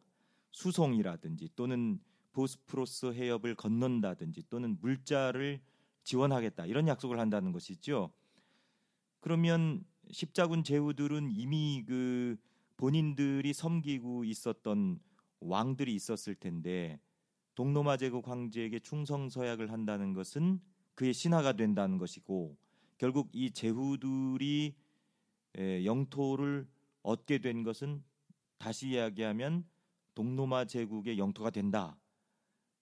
수송이라든지 0.53 1.49
또는 1.55 1.99
보스프로스 2.31 3.13
해협을 3.13 3.55
건넌다든지 3.55 4.43
또는 4.49 4.77
물자를 4.79 5.61
지원하겠다 6.03 6.65
이런 6.65 6.87
약속을 6.87 7.19
한다는 7.19 7.51
것이죠. 7.51 8.11
그러면 9.19 9.83
십자군 10.11 10.63
제후들은 10.63 11.31
이미 11.31 11.83
그 11.85 12.37
본인들이 12.77 13.53
섬기고 13.53 14.23
있었던 14.25 14.99
왕들이 15.39 15.93
있었을 15.93 16.35
텐데 16.35 16.99
동로마 17.55 17.97
제국 17.97 18.27
황제에게 18.27 18.79
충성 18.79 19.29
서약을 19.29 19.71
한다는 19.71 20.13
것은 20.13 20.59
그의 20.95 21.13
신하가 21.13 21.53
된다는 21.53 21.97
것이고 21.97 22.57
결국 22.97 23.29
이 23.33 23.51
제후들이 23.51 24.75
영토를 25.57 26.67
얻게 27.01 27.37
된 27.37 27.63
것은 27.63 28.03
다시 28.57 28.89
이야기하면 28.89 29.65
동로마 30.15 30.65
제국의 30.65 31.17
영토가 31.17 31.49
된다. 31.49 31.97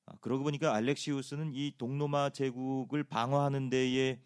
아, 0.06 0.13
그러고 0.20 0.44
보니까 0.44 0.74
알렉시우스는 0.76 1.54
이 1.54 1.74
동로마 1.78 2.32
제국을 2.32 3.04
방어하는 3.04 3.70
데에 3.70 4.20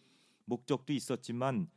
목적도 0.45 0.93
있었지만 0.93 1.69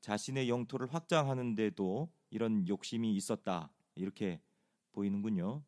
자신의 0.00 0.48
영토를 0.48 0.92
확장하는 0.92 1.54
데도 1.54 2.10
이런 2.30 2.66
욕심이 2.68 3.14
있었다. 3.14 3.70
이렇게 3.94 4.40
보이는군요. 4.92 5.62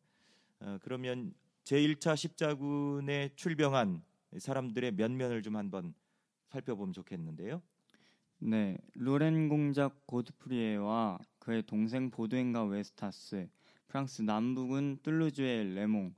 어, 0.61 0.77
그러면 0.81 1.33
제1차 1.63 2.15
십자군에 2.15 3.29
출병한 3.35 4.03
사람들의 4.37 4.93
면면을 4.93 5.41
좀 5.41 5.55
한번 5.55 5.93
살펴보면 6.47 6.93
좋겠는데요. 6.93 7.61
네, 8.39 8.77
로렌 8.93 9.49
공작 9.49 10.05
고드프리에와 10.07 11.19
그의 11.39 11.63
동생 11.63 12.09
보드엔과 12.09 12.63
웨스타스, 12.63 13.49
프랑스 13.89 14.21
남부군 14.21 14.99
툴루즈의 15.01 15.73
레몽, 15.73 16.13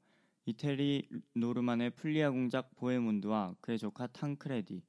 이태리 0.45 1.07
노르만의 1.33 1.91
풀리아 1.91 2.29
공작 2.29 2.75
보헤문드와 2.75 3.55
그의 3.61 3.79
조카 3.79 4.07
탕크레디, 4.07 4.83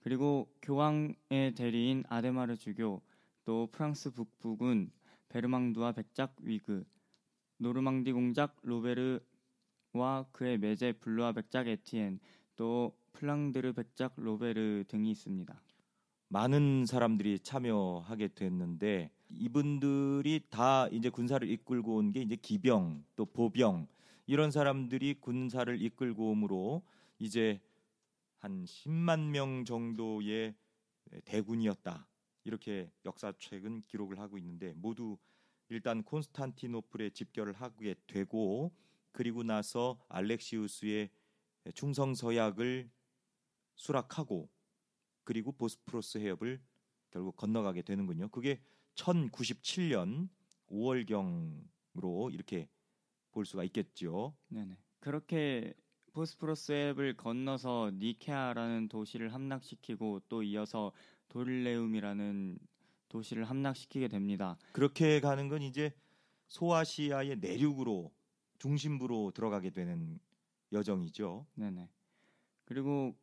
그리고 0.00 0.52
교황의 0.60 1.54
대리인 1.56 2.02
아데마르 2.08 2.56
주교, 2.56 3.00
또 3.44 3.68
프랑스 3.70 4.10
북부군 4.10 4.90
베르망두와 5.28 5.92
백작 5.92 6.34
위그, 6.42 6.84
노르망디 7.58 8.10
공작 8.10 8.56
로베르 8.62 9.20
와 9.92 10.26
그의 10.32 10.58
매제 10.58 10.94
블루아 10.94 11.30
백작 11.30 11.68
에티엔 11.68 12.18
또 12.56 12.98
플랑드르 13.12 13.72
백작 13.72 14.14
로베르 14.16 14.84
등이 14.88 15.12
있습니다. 15.12 15.62
많은 16.28 16.86
사람들이 16.86 17.38
참여하게 17.38 18.34
됐는데 18.34 19.12
이분들이 19.28 20.40
다 20.50 20.88
이제 20.88 21.08
군사를 21.10 21.48
이끌고 21.48 21.96
온 21.96 22.12
게 22.12 22.22
이제 22.22 22.36
기병 22.36 23.04
또 23.16 23.24
보병 23.26 23.86
이런 24.26 24.50
사람들이 24.50 25.14
군사를 25.20 25.80
이끌고 25.82 26.30
오므로 26.30 26.82
이제 27.18 27.60
한 28.38 28.64
10만 28.64 29.30
명 29.30 29.64
정도의 29.64 30.54
대군이었다. 31.24 32.06
이렇게 32.44 32.90
역사책은 33.04 33.82
기록을 33.86 34.18
하고 34.18 34.38
있는데 34.38 34.72
모두 34.76 35.16
일단 35.68 36.02
콘스탄티노플에 36.04 37.10
집결을 37.10 37.54
하게 37.54 37.96
되고 38.06 38.72
그리고 39.12 39.42
나서 39.42 39.98
알렉시우스의 40.08 41.10
충성 41.74 42.14
서약을 42.14 42.88
수락하고 43.74 44.48
그리고 45.24 45.50
보스프로스 45.52 46.18
해협을 46.18 46.60
결국 47.10 47.36
건너가게 47.36 47.82
되는군요. 47.82 48.28
그게 48.28 48.60
1097년 48.96 50.28
5월경으로 50.68 52.32
이렇게 52.32 52.68
볼 53.30 53.46
수가 53.46 53.64
있겠죠. 53.64 54.34
네네. 54.48 54.76
그렇게 55.00 55.74
보스프로스 56.12 56.72
해협을 56.72 57.16
건너서 57.16 57.90
니케아라는 57.94 58.88
도시를 58.88 59.34
함락시키고 59.34 60.22
또 60.28 60.42
이어서 60.42 60.92
도릴레움이라는 61.28 62.58
도시를 63.08 63.44
함락시키게 63.44 64.08
됩니다. 64.08 64.58
그렇게 64.72 65.20
가는 65.20 65.48
건 65.48 65.62
이제 65.62 65.92
소아시아의 66.48 67.36
내륙으로 67.36 68.10
중심부로 68.58 69.32
들어가게 69.32 69.70
되는 69.70 70.18
여정이죠. 70.72 71.46
네네. 71.54 71.88
그리고 72.64 73.14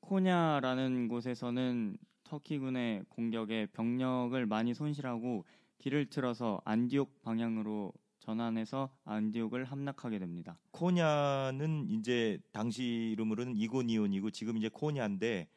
코냐라는 0.00 1.08
곳에서는 1.08 1.98
터키군의 2.26 3.04
공격에 3.08 3.66
병력을 3.66 4.44
많이 4.46 4.74
손실하고 4.74 5.44
길을 5.78 6.06
틀어서 6.06 6.60
안디옥 6.64 7.22
방향으로 7.22 7.92
전환해서 8.18 8.90
안디옥을 9.04 9.64
함락하게 9.64 10.18
됩니다. 10.18 10.58
코냐는 10.72 11.86
이제 11.88 12.38
당시 12.50 13.10
이름으로는 13.12 13.56
이고니온이고 13.56 14.30
지금 14.30 14.56
이제 14.56 14.68
코냐인데 14.68 15.48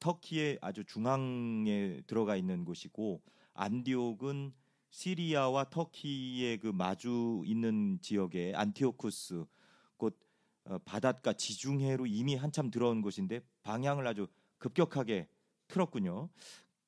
터키의 0.00 0.58
아주 0.62 0.84
중앙에 0.84 2.00
들어가 2.06 2.36
있는 2.36 2.64
곳이고 2.64 3.20
안디옥은 3.52 4.52
시리아와 4.90 5.68
터키의 5.68 6.58
그 6.58 6.68
마주 6.68 7.42
있는 7.44 7.98
지역에 8.00 8.54
안티오쿠스 8.54 9.44
곧 9.98 10.18
어, 10.64 10.78
바닷가 10.78 11.34
지중해로 11.34 12.06
이미 12.06 12.34
한참 12.34 12.70
들어온 12.70 13.02
곳인데 13.02 13.40
방향을 13.62 14.06
아주 14.06 14.26
급격하게 14.58 15.28
틀었군요. 15.68 16.28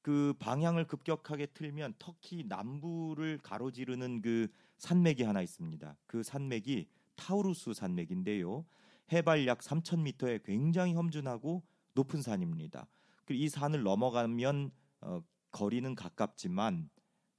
그 0.02 0.34
방향을 0.38 0.86
급격하게 0.86 1.46
틀면 1.46 1.94
터키 1.98 2.44
남부를 2.44 3.38
가로지르는 3.42 4.22
그 4.22 4.48
산맥이 4.78 5.22
하나 5.22 5.42
있습니다. 5.42 5.96
그 6.06 6.22
산맥이 6.22 6.88
타우루스 7.16 7.74
산맥인데요. 7.74 8.64
해발 9.12 9.46
약 9.46 9.58
3,000m의 9.58 10.42
굉장히 10.44 10.94
험준하고 10.94 11.62
높은 11.94 12.22
산입니다. 12.22 12.86
이 13.30 13.48
산을 13.48 13.82
넘어가면 13.82 14.70
어, 15.00 15.22
거리는 15.50 15.94
가깝지만 15.94 16.88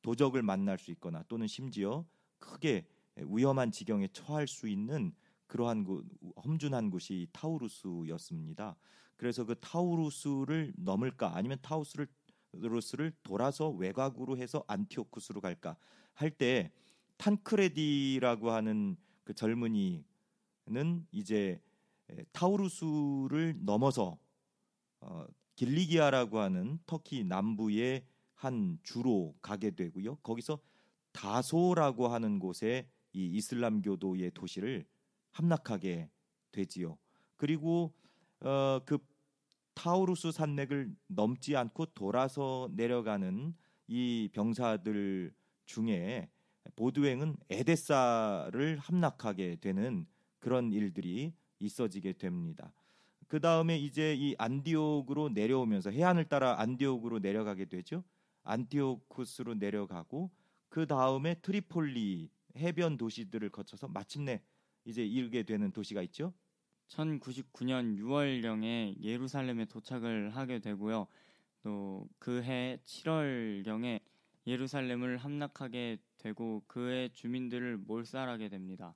도적을 0.02 0.44
만날 0.44 0.78
수 0.78 0.92
있거나 0.92 1.24
또는 1.28 1.48
심지어 1.48 2.06
크게 2.40 2.86
위험한 3.16 3.72
지경에 3.72 4.08
처할 4.14 4.48
수 4.48 4.68
있는 4.68 5.14
그러한 5.50 5.84
곳, 5.84 6.06
험준한 6.46 6.92
곳이 6.92 7.28
타우루스였습니다. 7.34 8.78
그래서 9.18 9.44
그 9.44 9.60
타우루스를 9.60 10.74
넘을까 10.78 11.36
아니면 11.36 11.58
타우스를 11.62 12.08
루스를 12.54 13.12
돌아서 13.24 13.70
외곽으로 13.70 14.38
해서 14.38 14.64
안티오쿠스로 14.68 15.42
갈까 15.42 15.76
할 16.14 16.32
때 16.32 16.72
탕크레디라고 17.18 18.52
하는 18.52 18.96
그 19.26 19.34
젊은이는 19.34 20.06
이제 21.12 21.62
타우루스를 22.32 23.58
넘어서 23.60 24.18
어, 25.02 25.26
길리기아라고 25.56 26.40
하는 26.40 26.80
터키 26.86 27.24
남부의 27.24 28.06
한 28.36 28.80
주로 28.84 29.36
가게 29.42 29.72
되고요. 29.72 30.16
거기서 30.18 30.60
다소라고 31.12 32.08
하는 32.08 32.40
곳에 32.40 32.88
이 33.12 33.26
이슬람교도의 33.26 34.32
도시를 34.32 34.86
함락하게 35.32 36.10
되지요. 36.52 36.98
그리고 37.38 37.94
어, 38.42 38.80
그 38.86 38.98
타우루스 39.74 40.32
산맥을 40.32 40.94
넘지 41.08 41.56
않고 41.56 41.88
돌아서 41.88 42.70
내려가는 42.74 43.54
이 43.88 44.30
병사들 44.34 45.34
중에 45.66 46.30
보드행은 46.76 47.38
에데사를 47.50 48.78
함락하게 48.78 49.58
되는 49.58 50.06
그런 50.40 50.72
일들이 50.72 51.34
있어지게 51.60 52.14
됩니다. 52.14 52.74
그 53.28 53.40
다음에 53.40 53.78
이제 53.78 54.16
이 54.16 54.36
안디옥으로 54.38 55.30
내려오면서 55.30 55.92
해안을 55.92 56.26
따라 56.26 56.60
안디옥으로 56.60 57.20
내려가게 57.20 57.66
되죠. 57.66 58.04
안티오쿠스로 58.44 59.56
내려가고 59.56 60.32
그 60.68 60.88
다음에 60.88 61.36
트리폴리 61.36 62.30
해변 62.58 62.98
도시들을 62.98 63.50
거쳐서 63.50 63.88
마침내 63.88 64.42
이제 64.90 65.06
이르게 65.06 65.44
되는 65.44 65.72
도시가 65.72 66.02
있죠. 66.04 66.34
1099년 66.88 67.96
6월경에 68.00 69.00
예루살렘에 69.04 69.66
도착을 69.66 70.36
하게 70.36 70.58
되고요. 70.58 71.06
또 71.62 72.10
그해 72.18 72.80
7월경에 72.86 74.00
예루살렘을 74.48 75.18
함락하게 75.18 76.00
되고 76.18 76.64
그해 76.66 77.10
주민들을 77.14 77.78
몰살하게 77.78 78.50
됩니다. 78.50 78.96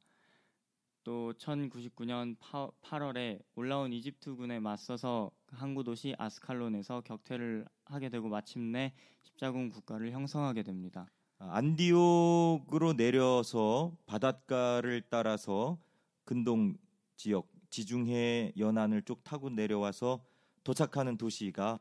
또 1.03 1.31
1099년 1.33 2.37
8월에 2.39 3.43
올라온 3.53 3.93
이집트군에 3.93 4.59
맞서서 4.59 5.29
항구 5.47 5.83
도시 5.83 6.15
아스칼론에서 6.17 7.01
격퇴를 7.01 7.67
하게 7.85 8.09
되고 8.09 8.29
마침내 8.29 8.93
십자군 9.21 9.69
국가를 9.69 10.11
형성하게 10.11 10.63
됩니다. 10.63 11.05
아, 11.43 11.57
안디옥으로 11.57 12.93
내려서 12.93 13.97
바닷가를 14.05 15.01
따라서 15.09 15.77
근동 16.23 16.77
지역 17.17 17.49
지중해 17.69 18.53
연안을 18.57 19.01
쭉 19.03 19.21
타고 19.25 19.49
내려와서 19.49 20.23
도착하는 20.63 21.17
도시가 21.17 21.79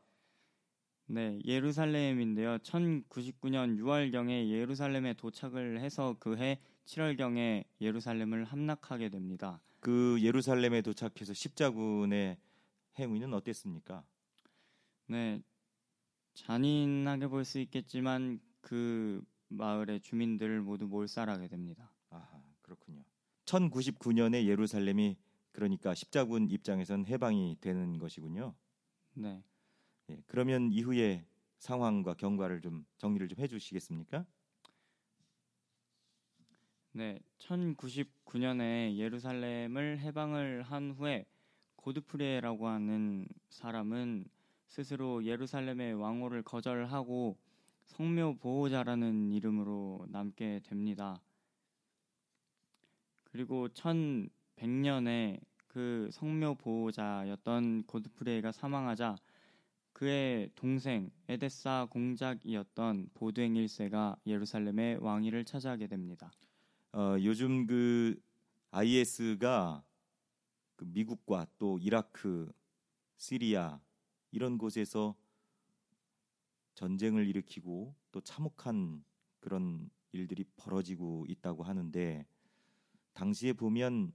네, 1.05 1.39
예루살렘인데요. 1.45 2.57
1099년 2.57 3.77
6월경에 3.79 4.49
예루살렘에 4.49 5.13
도착을 5.13 5.79
해서 5.79 6.17
그해 6.19 6.59
7월경에 6.85 7.63
예루살렘을 7.79 8.43
함락하게 8.43 9.09
됩니다. 9.09 9.61
그 9.79 10.17
예루살렘에 10.21 10.81
도착해서 10.81 11.33
십자군의 11.33 12.37
행위는 12.99 13.33
어땠습니까? 13.33 14.03
네, 15.07 15.41
잔인하게 16.33 17.27
볼 17.27 17.45
수 17.45 17.59
있겠지만 17.59 18.41
그 18.61 19.23
마을의 19.53 20.01
주민들을 20.01 20.61
모두 20.61 20.87
몰살하게 20.87 21.47
됩니다. 21.47 21.91
아, 22.09 22.41
그렇군요. 22.61 23.03
1099년에 23.45 24.45
예루살렘이 24.45 25.17
그러니까 25.51 25.93
십자군 25.93 26.49
입장에선 26.49 27.05
해방이 27.05 27.57
되는 27.61 27.97
것이군요. 27.97 28.55
네. 29.13 29.43
예, 30.09 30.21
그러면 30.27 30.71
이후에 30.71 31.25
상황과 31.59 32.15
경과를 32.15 32.61
좀 32.61 32.85
정리를 32.97 33.27
좀 33.29 33.39
해주시겠습니까? 33.39 34.25
네, 36.91 37.19
1099년에 37.39 38.97
예루살렘을 38.97 39.99
해방을 39.99 40.63
한 40.63 40.91
후에 40.91 41.25
고드프레라고 41.75 42.67
하는 42.67 43.27
사람은 43.49 44.25
스스로 44.67 45.23
예루살렘의 45.23 45.93
왕호를 45.93 46.43
거절하고 46.43 47.37
성묘 47.85 48.37
보호자라는 48.39 49.31
이름으로 49.31 50.05
남게 50.09 50.61
됩니다. 50.63 51.21
그리고 53.23 53.67
1100년에 53.69 55.39
그 55.67 56.09
성묘 56.11 56.55
보호자였던 56.55 57.83
고드프레가 57.83 58.51
사망하자 58.51 59.15
그의 59.93 60.49
동생 60.55 61.11
에데사 61.27 61.87
공작이었던 61.89 63.09
보드행 63.13 63.53
1세가 63.53 64.17
예루살렘의 64.25 64.97
왕위를 64.97 65.45
차지하게 65.45 65.87
됩니다. 65.87 66.31
어, 66.93 67.15
요즘 67.23 67.65
그 67.65 68.19
IS가 68.71 69.83
그 70.75 70.85
미국과 70.85 71.47
또 71.57 71.77
이라크, 71.79 72.51
시리아 73.17 73.79
이런 74.31 74.57
곳에서 74.57 75.15
전쟁을 76.75 77.27
일으키고 77.27 77.95
또 78.11 78.21
참혹한 78.21 79.03
그런 79.39 79.89
일들이 80.11 80.43
벌어지고 80.57 81.25
있다고 81.27 81.63
하는데 81.63 82.25
당시에 83.13 83.53
보면 83.53 84.13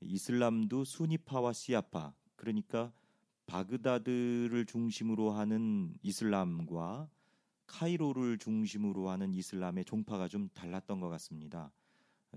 이슬람도 0.00 0.84
수니파와 0.84 1.52
시아파 1.52 2.14
그러니까 2.36 2.92
바그다드를 3.46 4.64
중심으로 4.66 5.32
하는 5.32 5.94
이슬람과 6.02 7.08
카이로를 7.66 8.38
중심으로 8.38 9.08
하는 9.08 9.34
이슬람의 9.34 9.84
종파가 9.84 10.28
좀 10.28 10.48
달랐던 10.50 11.00
것 11.00 11.08
같습니다. 11.10 11.72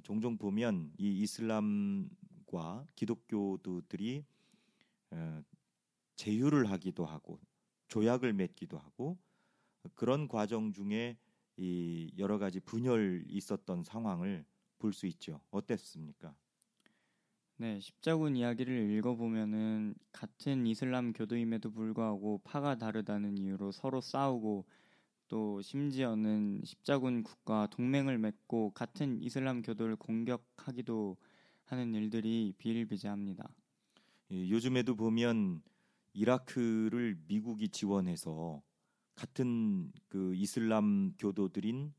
종종 0.04 0.38
보면 0.38 0.93
이 0.98 1.22
이슬람과 1.22 2.86
기독교도들이 2.96 4.24
어, 5.12 5.41
제휴를 6.15 6.70
하기도 6.70 7.06
하고 7.06 7.39
조약을 7.88 8.34
맺기도 8.34 8.78
하고 8.78 9.17
그런 9.95 10.28
과정 10.28 10.71
중에 10.73 11.17
이 11.58 12.12
여러 12.17 12.38
가지 12.38 12.60
분열이 12.60 13.26
있었던 13.28 13.84
상황을 13.84 14.45
볼 14.80 14.93
수 14.93 15.08
있죠. 15.08 15.41
어땠습니까? 15.52 16.36
네, 17.60 17.80
십자군 17.80 18.36
이야기를 18.36 18.91
읽어보면은 18.91 19.95
같은 20.12 20.67
이슬람 20.67 21.12
교도임에도 21.13 21.71
불구하고 21.71 22.39
파가 22.43 22.78
다르다는 22.78 23.38
이유로 23.39 23.71
서로 23.71 24.00
싸우고 24.00 24.65
또 25.28 25.62
심지어는 25.62 26.62
십자군 26.63 27.23
국가 27.23 27.67
동맹을 27.71 28.17
맺고 28.19 28.71
같은 28.71 29.21
이슬람 29.21 29.62
교도를 29.63 29.95
공격하기도 29.95 31.17
하는 31.65 31.93
일들이 31.95 32.54
비일비재합니다. 32.60 33.50
예, 34.32 34.50
요즘에도 34.50 34.95
보면 34.95 35.62
이라크를 36.13 37.17
미국이 37.28 37.69
지원해서 37.69 38.62
같은 39.17 39.91
그 40.10 40.36
이슬람 40.36 41.12
교도들인 41.17 41.91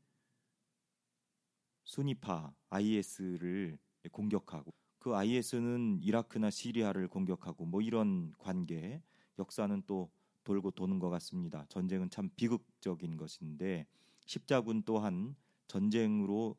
수니파 1.83 2.53
IS를 2.69 3.77
공격하고 4.11 4.73
그 4.99 5.15
IS는 5.15 5.99
이라크나 6.01 6.49
시리아를 6.49 7.09
공격하고 7.09 7.65
뭐 7.65 7.81
이런 7.81 8.33
관계 8.37 9.03
역사는 9.37 9.83
또 9.85 10.09
돌고 10.45 10.71
도는 10.71 10.99
것 10.99 11.09
같습니다. 11.09 11.65
전쟁은 11.67 12.09
참 12.09 12.29
비극적인 12.37 13.17
것인데 13.17 13.85
십자군 14.25 14.83
또한 14.83 15.35
전쟁으로 15.67 16.55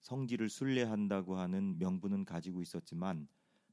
성지를 0.00 0.50
순례한다고 0.50 1.36
하는 1.36 1.78
명분은 1.78 2.26
가지고 2.26 2.60
있었지만 2.60 3.28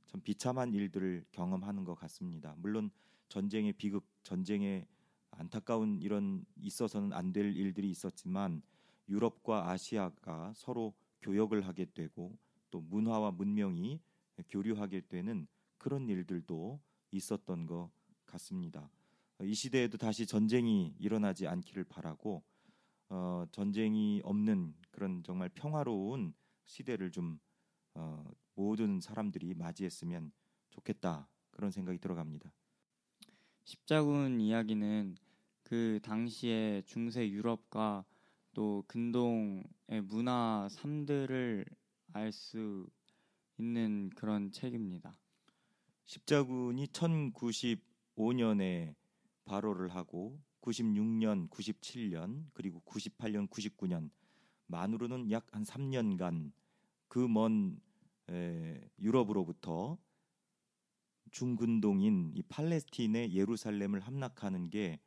참 0.08 0.22
비참한 0.22 0.74
일들을 0.74 1.26
경험하는 1.34 1.84
것 1.84 1.96
같습니다. 1.96 2.56
물론 2.58 2.92
전쟁의 3.28 3.74
비극, 3.74 4.08
전쟁의 4.24 4.88
안타까운 5.32 6.02
이런 6.02 6.46
있어서는 6.56 7.14
안 7.14 7.32
될 7.34 7.56
일들이 7.56 7.90
있었지만 7.92 8.62
유럽과 9.08 9.70
아시아가 9.72 10.54
서로 10.56 10.94
교역을 11.22 11.68
하게 11.68 11.86
되고 11.86 12.38
또 12.72 12.82
문화와 12.82 13.32
문명이 13.32 14.00
교류하게 14.50 15.02
되는 15.08 15.48
그런 15.78 16.08
일들도 16.10 16.80
있었던 17.12 17.66
것 17.66 17.92
같습니다. 18.26 18.90
이 19.42 19.54
시대에도 19.54 19.98
다시 19.98 20.26
전쟁이 20.28 20.94
일어나지 21.00 21.48
않기를 21.48 21.86
바라고 21.86 22.44
어, 23.10 23.46
전쟁이 23.52 24.22
없는 24.24 24.76
그런 24.92 25.24
정말 25.24 25.50
평화로운 25.50 26.34
시대를 26.66 27.12
좀 27.12 27.40
어, 27.96 28.26
모든 28.56 29.00
사람들이 29.02 29.54
맞이했으면 29.56 30.32
좋겠다 30.70 31.30
그런 31.52 31.72
생각이 31.72 32.00
들어갑니다. 32.00 32.54
십자군 33.70 34.42
이야기는 34.42 35.16
그 35.62 36.00
당시에 36.02 36.82
중세 36.88 37.30
유럽과 37.30 38.04
또 38.56 38.84
근동의 38.88 40.02
문화 40.06 40.68
삶들을 40.72 41.66
알 42.14 42.32
수 42.32 42.90
있는 43.60 44.10
그런 44.16 44.52
책입니다. 44.52 45.16
십자군이 46.06 46.88
1095년에 46.88 48.96
발호를 49.46 49.94
하고 49.94 50.42
96년, 50.62 51.48
97년 51.52 52.46
그리고 52.56 52.82
98년, 52.88 53.48
99년 53.48 54.10
만으로는 54.66 55.30
약 55.30 55.46
한 55.52 55.64
3년간 55.64 56.52
그 57.08 57.28
먼 57.28 57.80
유럽으로부터 58.98 60.00
중근동인 61.32 62.32
이 62.36 62.42
팔레스틴의 62.44 63.34
예루살렘을 63.34 64.00
함락하는 64.00 64.70
게 64.70 65.00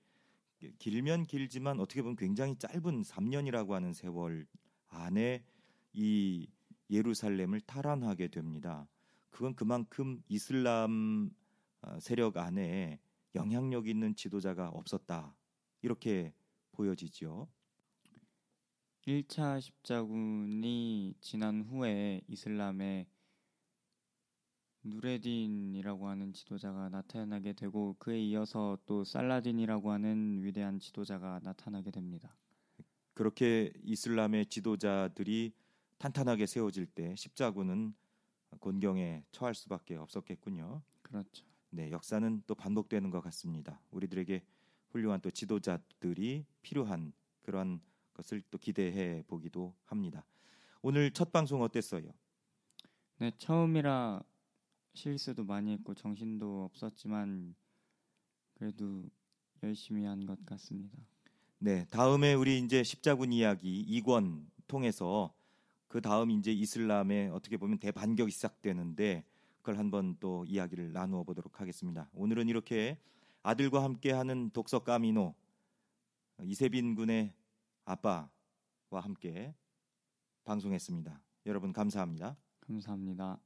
길면 0.78 1.26
길지만 1.26 1.80
어떻게 1.80 2.02
보면 2.02 2.16
굉장히 2.16 2.56
짧은 2.56 3.02
3년이라고 3.02 3.70
하는 3.70 3.92
세월 3.92 4.46
안에 4.88 5.44
이 5.92 6.48
예루살렘을 6.90 7.60
탈환하게 7.60 8.28
됩니다. 8.28 8.86
그건 9.30 9.54
그만큼 9.54 10.22
이슬람 10.28 11.30
어, 11.80 11.98
세력 12.00 12.36
안에 12.36 13.00
영향력 13.34 13.88
있는 13.88 14.14
지도자가 14.14 14.68
없었다. 14.68 15.34
이렇게 15.80 16.32
보여지죠. 16.72 17.48
1차 19.06 19.60
십자군이 19.60 21.14
지난 21.20 21.62
후에 21.62 22.20
이슬람의 22.28 23.06
누레딘이라고 24.84 26.08
하는 26.08 26.32
지도자가 26.32 26.88
나타나게 26.88 27.52
되고 27.52 27.94
그에 27.98 28.20
이어서 28.20 28.78
또 28.86 29.04
살라딘이라고 29.04 29.90
하는 29.92 30.42
위대한 30.42 30.80
지도자가 30.80 31.40
나타나게 31.42 31.90
됩니다. 31.90 32.34
그렇게 33.14 33.72
이슬람의 33.84 34.46
지도자들이 34.46 35.52
탄탄하게 35.98 36.46
세워질 36.46 36.86
때 36.86 37.14
십자군은 37.16 37.94
곤경에 38.58 39.24
처할 39.30 39.54
수밖에 39.54 39.96
없었겠군요. 39.96 40.82
그렇죠. 41.02 41.44
네, 41.70 41.90
역사는 41.90 42.42
또 42.46 42.54
반복되는 42.54 43.10
것 43.10 43.20
같습니다. 43.20 43.80
우리들에게 43.92 44.42
훌륭한 44.90 45.20
또 45.20 45.30
지도자들이 45.30 46.44
필요한 46.60 47.12
그런 47.42 47.80
것을 48.14 48.42
또 48.50 48.58
기대해 48.58 49.22
보기도 49.26 49.74
합니다. 49.84 50.26
오늘 50.82 51.10
첫 51.12 51.32
방송 51.32 51.62
어땠어요? 51.62 52.12
네, 53.18 53.30
처음이라 53.38 54.22
실수도 54.94 55.44
많이 55.44 55.72
했고 55.72 55.94
정신도 55.94 56.64
없었지만 56.64 57.54
그래도 58.54 59.04
열심히 59.62 60.04
한 60.04 60.26
것 60.26 60.44
같습니다. 60.44 60.98
네, 61.58 61.86
다음에 61.90 62.34
우리 62.34 62.58
이제 62.58 62.82
십자군 62.82 63.32
이야기 63.32 63.84
2권 64.02 64.46
통해서 64.66 65.32
그 65.88 66.00
다음 66.00 66.30
이제 66.30 66.52
이슬람의 66.52 67.30
어떻게 67.30 67.56
보면 67.56 67.78
대반격이 67.78 68.30
시작되는데 68.32 69.24
그걸 69.58 69.78
한번 69.78 70.16
또 70.18 70.44
이야기를 70.46 70.92
나누어 70.92 71.22
보도록 71.22 71.60
하겠습니다. 71.60 72.08
오늘은 72.14 72.48
이렇게 72.48 72.98
아들과 73.42 73.84
함께하는 73.84 74.50
독서 74.50 74.80
까미노 74.80 75.34
이세빈 76.42 76.94
군의 76.96 77.32
아빠와 77.84 78.28
함께 78.90 79.54
방송했습니다. 80.44 81.22
여러분 81.46 81.72
감사합니다. 81.72 82.36
감사합니다. 82.60 83.38